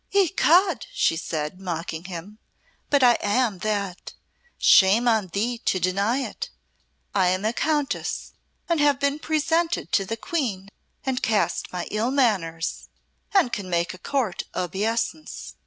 [0.15, 2.39] "Ecod!" she said, mocking him,
[2.89, 4.13] "but I am that.
[4.57, 6.49] Shame on thee to deny it.
[7.13, 8.33] I am a Countess
[8.67, 10.69] and have been presented to the Queen,
[11.05, 12.89] and cast my ill manners,
[13.31, 15.53] and can make a Court obeisance."